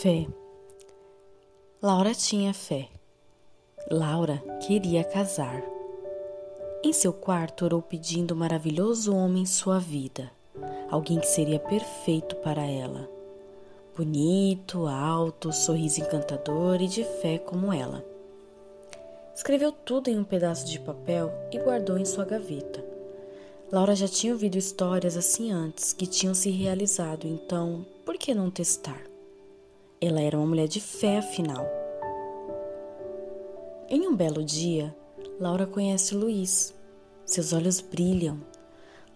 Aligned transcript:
Fé. 0.00 0.28
Laura 1.82 2.14
tinha 2.14 2.54
fé. 2.54 2.88
Laura 3.90 4.40
queria 4.64 5.02
casar. 5.02 5.60
Em 6.84 6.92
seu 6.92 7.12
quarto 7.12 7.64
orou 7.64 7.82
pedindo 7.82 8.30
o 8.30 8.34
um 8.36 8.38
maravilhoso 8.38 9.12
homem 9.12 9.42
em 9.42 9.46
sua 9.46 9.80
vida, 9.80 10.30
alguém 10.88 11.18
que 11.18 11.26
seria 11.26 11.58
perfeito 11.58 12.36
para 12.36 12.64
ela. 12.64 13.10
Bonito, 13.96 14.86
alto, 14.86 15.52
sorriso 15.52 16.00
encantador 16.00 16.80
e 16.80 16.86
de 16.86 17.02
fé 17.02 17.36
como 17.36 17.72
ela. 17.72 18.04
Escreveu 19.34 19.72
tudo 19.72 20.10
em 20.10 20.16
um 20.16 20.22
pedaço 20.22 20.64
de 20.64 20.78
papel 20.78 21.32
e 21.50 21.58
guardou 21.58 21.98
em 21.98 22.04
sua 22.04 22.24
gaveta. 22.24 22.84
Laura 23.72 23.96
já 23.96 24.06
tinha 24.06 24.32
ouvido 24.32 24.56
histórias 24.56 25.16
assim 25.16 25.50
antes 25.50 25.92
que 25.92 26.06
tinham 26.06 26.34
se 26.34 26.50
realizado, 26.50 27.26
então 27.26 27.84
por 28.04 28.16
que 28.16 28.32
não 28.32 28.48
testar? 28.48 29.07
Ela 30.00 30.20
era 30.20 30.36
uma 30.36 30.46
mulher 30.46 30.68
de 30.68 30.80
fé, 30.80 31.18
afinal. 31.18 31.66
Em 33.88 34.06
um 34.06 34.14
belo 34.14 34.44
dia, 34.44 34.94
Laura 35.40 35.66
conhece 35.66 36.14
Luiz. 36.14 36.72
Seus 37.24 37.52
olhos 37.52 37.80
brilham. 37.80 38.38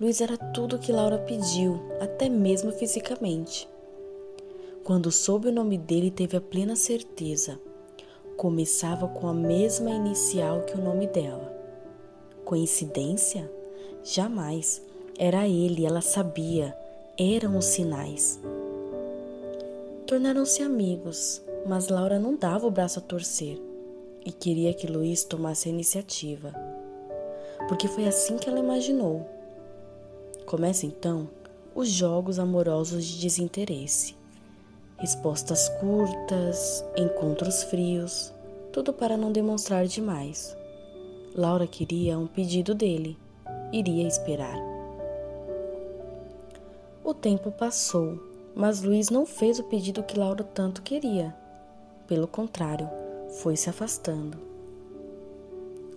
Luiz 0.00 0.20
era 0.20 0.36
tudo 0.36 0.74
o 0.74 0.78
que 0.80 0.90
Laura 0.90 1.18
pediu, 1.18 1.80
até 2.00 2.28
mesmo 2.28 2.72
fisicamente. 2.72 3.68
Quando 4.82 5.12
soube 5.12 5.48
o 5.48 5.52
nome 5.52 5.78
dele, 5.78 6.10
teve 6.10 6.36
a 6.36 6.40
plena 6.40 6.74
certeza. 6.74 7.60
Começava 8.36 9.06
com 9.06 9.28
a 9.28 9.34
mesma 9.34 9.90
inicial 9.90 10.62
que 10.62 10.74
o 10.74 10.82
nome 10.82 11.06
dela. 11.06 11.52
Coincidência? 12.44 13.48
Jamais. 14.02 14.82
Era 15.16 15.46
ele, 15.46 15.86
ela 15.86 16.00
sabia. 16.00 16.76
Eram 17.16 17.56
os 17.56 17.66
sinais. 17.66 18.40
Tornaram-se 20.12 20.62
amigos, 20.62 21.42
mas 21.66 21.88
Laura 21.88 22.18
não 22.18 22.36
dava 22.36 22.66
o 22.66 22.70
braço 22.70 22.98
a 22.98 23.02
torcer 23.02 23.58
e 24.22 24.30
queria 24.30 24.74
que 24.74 24.86
Luiz 24.86 25.24
tomasse 25.24 25.70
a 25.70 25.72
iniciativa, 25.72 26.52
porque 27.66 27.88
foi 27.88 28.06
assim 28.06 28.36
que 28.36 28.46
ela 28.46 28.58
imaginou. 28.58 29.26
Começa 30.44 30.84
então 30.84 31.30
os 31.74 31.88
jogos 31.88 32.38
amorosos 32.38 33.06
de 33.06 33.22
desinteresse. 33.22 34.14
Respostas 34.98 35.70
curtas, 35.80 36.84
encontros 36.94 37.62
frios, 37.62 38.34
tudo 38.70 38.92
para 38.92 39.16
não 39.16 39.32
demonstrar 39.32 39.86
demais. 39.86 40.54
Laura 41.34 41.66
queria 41.66 42.18
um 42.18 42.26
pedido 42.26 42.74
dele, 42.74 43.16
iria 43.72 44.06
esperar. 44.06 44.58
O 47.02 47.14
tempo 47.14 47.50
passou 47.50 48.31
mas 48.54 48.82
Luiz 48.82 49.10
não 49.10 49.24
fez 49.24 49.58
o 49.58 49.64
pedido 49.64 50.02
que 50.02 50.18
Laura 50.18 50.44
tanto 50.44 50.82
queria. 50.82 51.34
Pelo 52.06 52.26
contrário, 52.26 52.88
foi 53.40 53.56
se 53.56 53.70
afastando. 53.70 54.38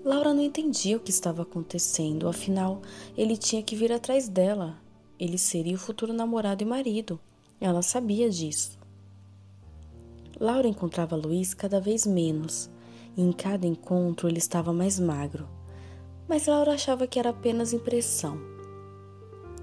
Laura 0.04 0.34
não 0.34 0.44
entendia 0.44 0.98
o 0.98 1.00
que 1.00 1.10
estava 1.10 1.42
acontecendo, 1.42 2.28
afinal, 2.28 2.82
ele 3.18 3.36
tinha 3.36 3.64
que 3.64 3.76
vir 3.76 3.92
atrás 3.92 4.30
dela. 4.30 4.78
Ele 5.20 5.38
seria 5.38 5.76
o 5.76 5.80
futuro 5.80 6.14
namorado 6.14 6.62
e 6.62 6.66
marido. 6.66 7.20
Ela 7.60 7.82
sabia 7.82 8.30
disso. 8.30 8.78
Laura 10.40 10.68
encontrava 10.68 11.16
Luiz 11.16 11.54
cada 11.54 11.80
vez 11.80 12.06
menos, 12.06 12.70
e 13.18 13.22
em 13.22 13.32
cada 13.32 13.66
encontro 13.66 14.28
ele 14.28 14.38
estava 14.38 14.72
mais 14.72 15.00
magro. 15.00 15.48
Mas 16.28 16.48
Laura 16.48 16.74
achava 16.74 17.08
que 17.08 17.18
era 17.18 17.30
apenas 17.30 17.74
impressão. 17.74 18.55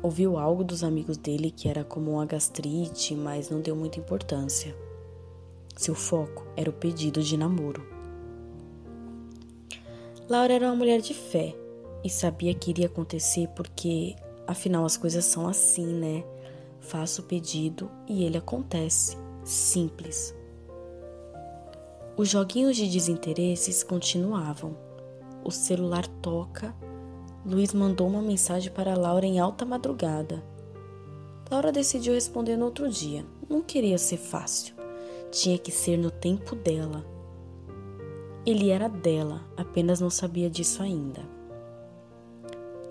Ouviu 0.02 0.36
algo 0.36 0.64
dos 0.64 0.82
amigos 0.82 1.16
dele 1.16 1.50
que 1.50 1.68
era 1.68 1.84
como 1.84 2.12
uma 2.12 2.26
gastrite, 2.26 3.14
mas 3.14 3.48
não 3.48 3.60
deu 3.60 3.76
muita 3.76 4.00
importância. 4.00 4.74
Seu 5.76 5.94
foco 5.94 6.44
era 6.56 6.68
o 6.68 6.72
pedido 6.72 7.22
de 7.22 7.36
namoro. 7.36 7.86
Laura 10.28 10.54
era 10.54 10.66
uma 10.66 10.74
mulher 10.74 11.00
de 11.00 11.14
fé 11.14 11.54
e 12.02 12.10
sabia 12.10 12.52
que 12.52 12.70
iria 12.70 12.86
acontecer 12.86 13.48
porque, 13.54 14.16
afinal, 14.46 14.84
as 14.84 14.96
coisas 14.96 15.24
são 15.24 15.46
assim, 15.46 15.86
né? 15.86 16.24
Faço 16.80 17.22
o 17.22 17.24
pedido 17.24 17.88
e 18.08 18.24
ele 18.24 18.36
acontece. 18.36 19.16
Simples. 19.44 20.34
Os 22.16 22.28
joguinhos 22.28 22.76
de 22.76 22.88
desinteresses 22.88 23.82
continuavam. 23.82 24.76
O 25.44 25.50
celular 25.50 26.06
toca 26.06 26.74
Luiz 27.44 27.74
mandou 27.74 28.06
uma 28.06 28.22
mensagem 28.22 28.70
para 28.70 28.96
Laura 28.96 29.26
em 29.26 29.40
alta 29.40 29.64
madrugada. 29.64 30.40
Laura 31.50 31.72
decidiu 31.72 32.14
responder 32.14 32.56
no 32.56 32.66
outro 32.66 32.88
dia. 32.88 33.26
Não 33.50 33.60
queria 33.60 33.98
ser 33.98 34.16
fácil. 34.16 34.76
Tinha 35.32 35.58
que 35.58 35.72
ser 35.72 35.96
no 35.96 36.08
tempo 36.08 36.54
dela. 36.54 37.04
Ele 38.46 38.70
era 38.70 38.88
dela, 38.88 39.42
apenas 39.56 40.00
não 40.00 40.08
sabia 40.08 40.48
disso 40.48 40.84
ainda. 40.84 41.20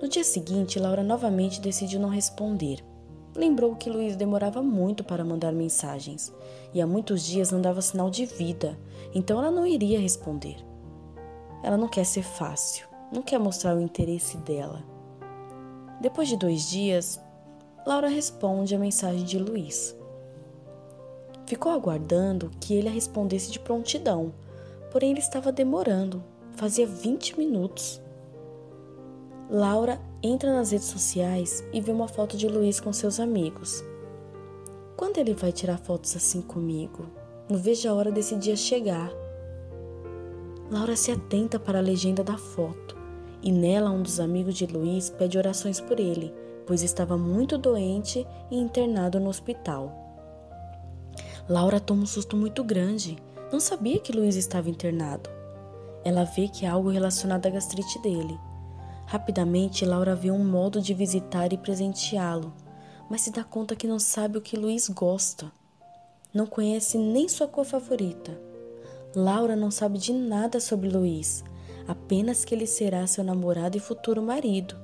No 0.02 0.10
dia 0.10 0.24
seguinte, 0.24 0.80
Laura 0.80 1.02
novamente 1.02 1.62
decidiu 1.62 2.02
não 2.02 2.10
responder. 2.10 2.84
Lembrou 3.34 3.78
que 3.78 3.90
Luiz 3.90 4.18
demorava 4.18 4.62
muito 4.62 5.02
para 5.02 5.24
mandar 5.24 5.54
mensagens 5.54 6.34
e 6.74 6.82
há 6.82 6.88
muitos 6.88 7.24
dias 7.24 7.52
não 7.52 7.62
dava 7.62 7.82
sinal 7.82 8.10
de 8.10 8.26
vida, 8.26 8.78
então 9.16 9.40
ela 9.40 9.50
não 9.50 9.66
iria 9.66 9.98
responder. 9.98 10.58
Ela 11.64 11.78
não 11.78 11.88
quer 11.88 12.04
ser 12.04 12.24
fácil 12.24 12.91
não 13.12 13.22
quer 13.22 13.38
mostrar 13.38 13.76
o 13.76 13.82
interesse 13.82 14.38
dela. 14.38 14.84
Depois 16.00 16.30
de 16.30 16.38
dois 16.38 16.70
dias, 16.70 17.20
Laura 17.86 18.08
responde 18.08 18.74
a 18.74 18.80
mensagem 18.80 19.24
de 19.24 19.38
Luiz. 19.38 19.96
Ficou 21.46 21.72
aguardando 21.72 22.50
que 22.60 22.74
ele 22.74 22.88
a 22.88 22.92
respondesse 22.92 23.52
de 23.52 23.60
prontidão, 23.60 24.34
porém 24.92 25.12
ele 25.12 25.20
estava 25.20 25.52
demorando, 25.52 26.24
fazia 26.56 26.88
20 26.88 27.38
minutos. 27.38 28.02
Laura 29.50 30.00
entra 30.24 30.54
nas 30.54 30.72
redes 30.72 30.88
sociais 30.88 31.64
e 31.74 31.82
vê 31.82 31.92
uma 31.92 32.08
foto 32.08 32.38
de 32.38 32.48
Luiz 32.48 32.80
com 32.80 32.94
seus 32.94 33.20
amigos. 33.20 33.84
Quando 34.96 35.18
ele 35.18 35.34
vai 35.34 35.52
tirar 35.52 35.78
fotos 35.78 36.16
assim 36.16 36.42
comigo? 36.42 37.10
Não 37.50 37.58
vejo 37.58 37.90
a 37.90 37.94
hora 37.94 38.12
desse 38.12 38.36
dia 38.38 38.56
chegar. 38.56 39.12
Laura 40.70 40.96
se 40.96 41.12
atenta 41.12 41.60
para 41.60 41.80
a 41.80 41.82
legenda 41.82 42.24
da 42.24 42.38
foto 42.38 43.01
e 43.42 43.52
nela 43.52 43.90
um 43.90 44.02
dos 44.02 44.20
amigos 44.20 44.56
de 44.56 44.66
Luiz 44.66 45.10
pede 45.10 45.38
orações 45.38 45.80
por 45.80 46.00
ele, 46.00 46.34
pois 46.66 46.82
estava 46.84 47.18
muito 47.18 47.58
doente 47.58 48.26
e 48.50 48.58
internado 48.58 49.20
no 49.20 49.30
hospital. 49.30 49.92
Laura 51.50 51.80
toma 51.80 52.04
um 52.04 52.06
susto 52.06 52.38
muito 52.38 52.64
grande, 52.64 53.18
não 53.52 53.60
sabia 53.60 54.00
que 54.00 54.12
Luiz 54.12 54.36
estava 54.36 54.70
internado. 54.70 55.30
Ela 56.04 56.24
vê 56.24 56.48
que 56.48 56.66
é 56.66 56.70
algo 56.70 56.90
relacionado 56.90 57.46
à 57.48 57.50
gastrite 57.50 58.00
dele. 58.00 58.40
Rapidamente, 59.06 59.86
Laura 59.86 60.16
vê 60.16 60.32
um 60.32 60.44
modo 60.44 60.82
de 60.82 60.94
visitar 60.94 61.52
e 61.52 61.58
presenteá-lo, 61.58 62.54
mas 63.10 63.22
se 63.22 63.32
dá 63.32 63.44
conta 63.44 63.76
que 63.76 63.88
não 63.88 64.00
sabe 64.00 64.38
o 64.38 64.42
que 64.42 64.56
Luiz 64.56 64.88
gosta. 64.88 65.52
Não 66.34 66.46
conhece 66.46 66.98
nem 66.98 67.28
sua 67.28 67.48
cor 67.48 67.66
favorita. 67.66 68.40
Laura 69.14 69.56
não 69.56 69.70
sabe 69.70 69.98
de 69.98 70.14
nada 70.14 70.62
sobre 70.62 70.88
Luiz, 70.88 71.44
apenas 71.88 72.46
que 72.46 72.54
ele 72.54 72.68
será 72.68 73.06
seu 73.08 73.24
namorado 73.24 73.78
e 73.78 73.80
futuro 73.80 74.22
marido. 74.22 74.76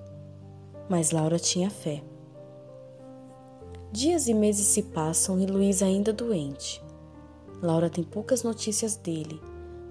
Mas 0.90 1.12
Laura 1.12 1.38
tinha 1.38 1.70
fé. 1.70 2.04
Dias 3.92 4.28
e 4.28 4.34
meses 4.34 4.68
se 4.68 4.84
passam 4.84 5.40
e 5.40 5.46
Luiz 5.46 5.82
ainda 5.82 6.12
doente. 6.12 6.84
Laura 7.62 7.90
tem 7.90 8.04
poucas 8.04 8.44
notícias 8.44 8.96
dele, 8.96 9.42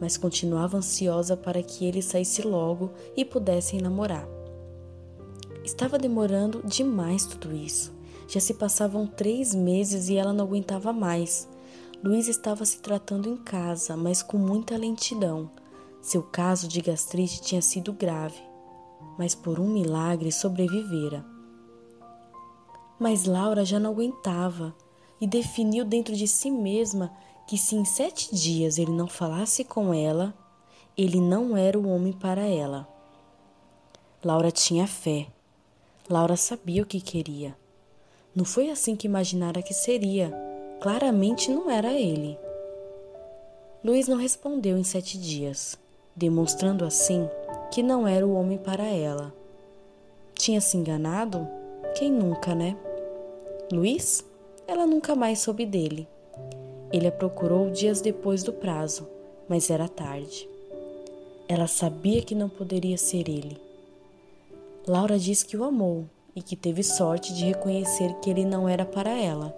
mas 0.00 0.16
continuava 0.16 0.76
ansiosa 0.76 1.36
para 1.36 1.62
que 1.62 1.84
ele 1.84 2.02
saísse 2.02 2.42
logo 2.42 2.90
e 3.16 3.24
pudessem 3.24 3.80
namorar. 3.80 4.28
Estava 5.64 5.98
demorando 5.98 6.62
demais 6.64 7.26
tudo 7.26 7.54
isso. 7.54 7.92
Já 8.28 8.40
se 8.40 8.54
passavam 8.54 9.06
três 9.06 9.54
meses 9.54 10.08
e 10.08 10.16
ela 10.16 10.32
não 10.32 10.44
aguentava 10.44 10.92
mais. 10.92 11.48
Luiz 12.04 12.28
estava 12.28 12.64
se 12.64 12.78
tratando 12.78 13.28
em 13.28 13.36
casa, 13.36 13.96
mas 13.96 14.22
com 14.22 14.36
muita 14.36 14.76
lentidão. 14.76 15.50
Seu 16.06 16.22
caso 16.22 16.68
de 16.68 16.80
gastrite 16.80 17.40
tinha 17.40 17.60
sido 17.60 17.92
grave, 17.92 18.40
mas 19.18 19.34
por 19.34 19.58
um 19.58 19.66
milagre 19.66 20.30
sobrevivera. 20.30 21.26
Mas 22.96 23.24
Laura 23.24 23.64
já 23.64 23.80
não 23.80 23.90
aguentava 23.90 24.72
e 25.20 25.26
definiu 25.26 25.84
dentro 25.84 26.14
de 26.14 26.28
si 26.28 26.48
mesma 26.48 27.12
que 27.44 27.58
se 27.58 27.74
em 27.74 27.84
sete 27.84 28.32
dias 28.32 28.78
ele 28.78 28.92
não 28.92 29.08
falasse 29.08 29.64
com 29.64 29.92
ela, 29.92 30.32
ele 30.96 31.20
não 31.20 31.56
era 31.56 31.76
o 31.76 31.88
homem 31.88 32.12
para 32.12 32.46
ela. 32.46 32.88
Laura 34.24 34.52
tinha 34.52 34.86
fé. 34.86 35.26
Laura 36.08 36.36
sabia 36.36 36.84
o 36.84 36.86
que 36.86 37.00
queria. 37.00 37.58
Não 38.32 38.44
foi 38.44 38.70
assim 38.70 38.94
que 38.94 39.08
imaginara 39.08 39.60
que 39.60 39.74
seria. 39.74 40.32
Claramente 40.80 41.50
não 41.50 41.68
era 41.68 41.92
ele. 41.92 42.38
Luiz 43.82 44.06
não 44.06 44.16
respondeu 44.16 44.78
em 44.78 44.84
sete 44.84 45.18
dias 45.18 45.76
demonstrando 46.16 46.84
assim 46.84 47.28
que 47.70 47.82
não 47.82 48.08
era 48.08 48.26
o 48.26 48.34
homem 48.34 48.56
para 48.56 48.84
ela. 48.84 49.34
Tinha 50.34 50.60
se 50.60 50.76
enganado? 50.76 51.46
Quem 51.94 52.10
nunca, 52.10 52.54
né? 52.54 52.76
Luiz? 53.70 54.24
Ela 54.66 54.86
nunca 54.86 55.14
mais 55.14 55.40
soube 55.40 55.66
dele. 55.66 56.08
Ele 56.92 57.08
a 57.08 57.12
procurou 57.12 57.70
dias 57.70 58.00
depois 58.00 58.42
do 58.42 58.52
prazo, 58.52 59.06
mas 59.48 59.70
era 59.70 59.88
tarde. 59.88 60.48
Ela 61.48 61.66
sabia 61.66 62.22
que 62.22 62.34
não 62.34 62.48
poderia 62.48 62.96
ser 62.96 63.28
ele. 63.28 63.60
Laura 64.86 65.18
diz 65.18 65.42
que 65.42 65.56
o 65.56 65.64
amou 65.64 66.06
e 66.34 66.42
que 66.42 66.56
teve 66.56 66.82
sorte 66.82 67.34
de 67.34 67.44
reconhecer 67.44 68.14
que 68.20 68.30
ele 68.30 68.44
não 68.44 68.68
era 68.68 68.84
para 68.84 69.10
ela. 69.10 69.56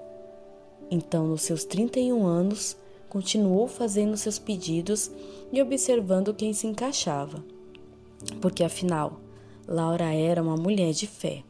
Então, 0.90 1.26
nos 1.26 1.43
seus 1.43 1.64
31 1.64 2.26
anos, 2.26 2.76
continuou 3.08 3.66
fazendo 3.66 4.16
seus 4.16 4.38
pedidos 4.38 5.10
e 5.52 5.60
observando 5.62 6.34
quem 6.34 6.52
se 6.52 6.66
encaixava. 6.66 7.43
Porque 8.40 8.62
afinal, 8.62 9.20
Laura 9.66 10.12
era 10.12 10.43
uma 10.43 10.56
mulher 10.56 10.93
de 10.93 11.06
fé. 11.06 11.43